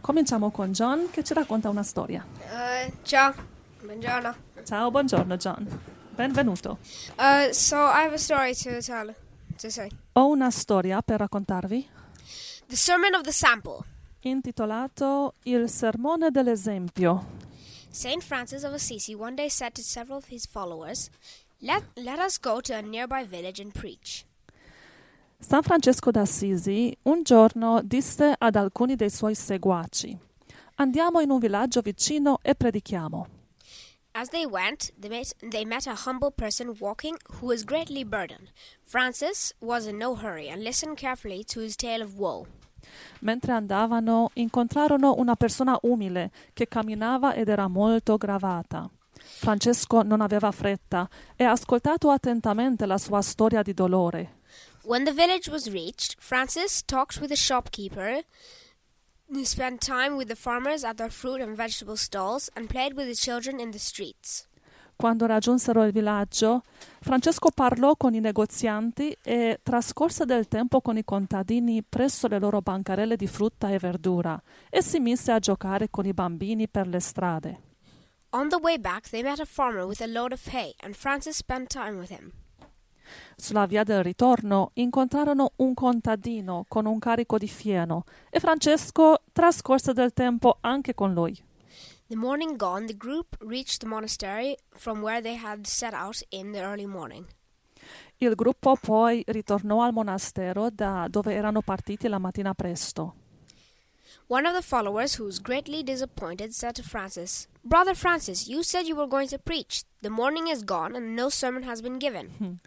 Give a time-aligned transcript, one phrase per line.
[0.00, 2.24] Cominciamo con John che ci racconta una storia.
[2.24, 3.34] Uh, ciao,
[3.82, 4.34] buongiorno.
[4.64, 5.80] Ciao, buongiorno John.
[6.14, 6.78] Benvenuto.
[7.16, 9.14] Uh, so I have a story to tell,
[9.58, 9.88] to say.
[10.12, 11.88] Ho una storia per raccontarvi
[12.66, 13.78] The Sermon of the Sample.
[14.20, 17.38] intitolato Il sermone dell'esempio.
[17.90, 21.08] Saint Francis of Assisi one day said to several of his followers,
[21.58, 24.24] "Let let us go to a nearby village and preach."
[25.42, 30.16] San Francesco d'Assisi un giorno disse ad alcuni dei suoi seguaci:
[30.76, 33.26] Andiamo in un villaggio vicino e predichiamo.
[34.12, 38.52] As they went, they met, they met a humble person walking who was greatly burdened.
[38.82, 42.46] Francis was in no hurry and listened carefully to his tale of woe.
[43.20, 48.90] Mentre andavano, incontrarono una persona umile che camminava ed era molto gravata.
[49.12, 54.39] Francesco non aveva fretta e ha ascoltato attentamente la sua storia di dolore.
[54.82, 58.24] When the village was reached, Francis talked with the shopkeeper,
[59.44, 63.14] spent time with the farmers at their fruit and vegetable stalls, and played with the
[63.14, 64.48] children in the streets.
[64.96, 66.62] Quando raggiunsero il villaggio,
[67.00, 72.60] Francesco parlò con i negozianti e trascorse del tempo con i contadini presso le loro
[72.60, 77.00] bancarelle di frutta e verdura e si mise a giocare con i bambini per le
[77.00, 77.60] strade.
[78.32, 81.36] On the way back, they met a farmer with a load of hay, and Francis
[81.36, 82.32] spent time with him.
[83.36, 89.92] Sulla via del ritorno incontrarono un contadino con un carico di fieno e Francesco trascorse
[89.92, 91.38] del tempo anche con lui.
[92.08, 96.50] The morning gone, the group reached the monastery from where they had set out in
[96.52, 97.24] the early morning.
[98.18, 103.19] Il gruppo poi ritornò al monastero da dove erano partiti la mattina presto.
[104.28, 108.86] One of the followers, who was greatly disappointed, said to Francis, Brother Francis, you said
[108.86, 109.82] you were going to preach.
[110.02, 112.30] The morning is gone and no sermon has been given.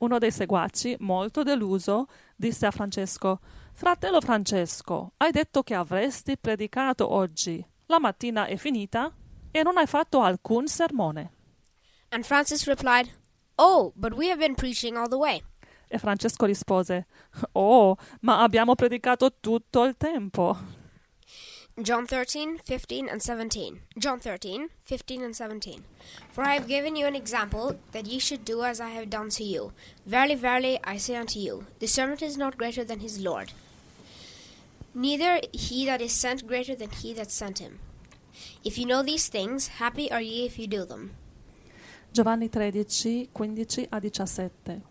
[0.00, 3.40] Uno dei seguaci, molto deluso, disse a Francesco:
[3.72, 7.64] Fratello Francesco, hai detto che avresti predicato oggi.
[7.86, 9.12] La mattina è finita
[9.52, 11.32] e non hai fatto alcun sermone.
[12.10, 13.10] And Francis replied,
[13.56, 15.42] Oh, but we have been preaching all the way.
[15.86, 17.06] E Francesco rispose:
[17.52, 20.78] Oh, ma abbiamo predicato tutto il tempo.
[21.82, 23.80] John 13, 15, and 17.
[23.96, 25.84] John 13, 15, and 17.
[26.30, 29.30] For I have given you an example that ye should do as I have done
[29.30, 29.72] to you.
[30.04, 33.52] Verily, verily, I say unto you, the servant is not greater than his Lord,
[34.94, 37.78] neither he that is sent greater than he that sent him.
[38.62, 41.12] If you know these things, happy are ye if you do them.
[42.12, 44.82] Giovanni 13, 15 a 17.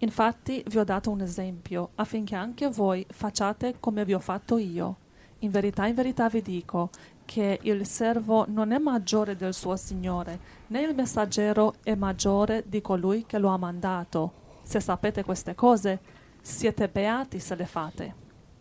[0.00, 4.98] Infatti vi ho dato un esempio, affinché anche voi facciate come vi ho fatto io.
[5.40, 6.90] In verità, in verità vi dico
[7.24, 10.38] che il servo non è maggiore del suo Signore,
[10.68, 14.32] né il messaggero è maggiore di colui che lo ha mandato.
[14.62, 16.00] Se sapete queste cose,
[16.42, 18.14] siete beati se le fate.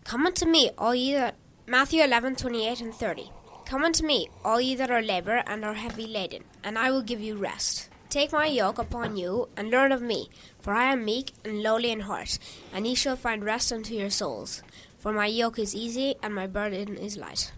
[0.07, 1.33] Come unto me, all ye that
[1.65, 3.29] Matthew eleven twenty eight and thirty.
[3.69, 7.03] Come unto me, all ye that are labor and are heavy laden, and I will
[7.03, 7.89] give you rest.
[8.09, 11.91] Take my yoke upon you, and learn of me, for I am meek and lowly
[11.91, 12.39] in heart,
[12.73, 14.61] and ye shall find rest unto your souls.
[15.07, 17.53] For my yoke is easy and my burden is light.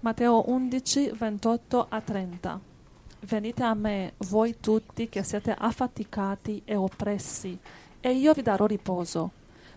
[0.00, 2.60] Matteo 11, 28 a 30.
[3.26, 7.58] Venite a me, voi tutti che siete affaticati e oppressi,
[8.00, 9.32] e io vi darò riposo.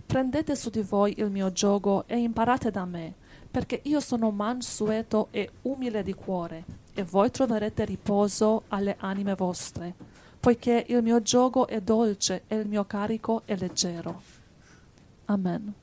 [0.06, 3.14] Prendete su di voi il mio giogo e imparate da me,
[3.52, 9.94] perché io sono mansueto e umile di cuore, e voi troverete riposo alle anime vostre,
[10.40, 14.22] poiché il mio giogo è dolce e il mio carico è leggero.
[15.26, 15.74] Amen.